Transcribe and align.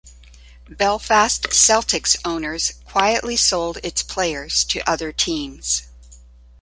Belfast 0.67 1.53
Celtic's 1.53 2.17
owners 2.25 2.71
quietly 2.87 3.35
sold 3.37 3.77
its 3.83 4.01
players 4.01 4.63
to 4.63 4.79
other 4.89 5.11
teams. 5.11 5.83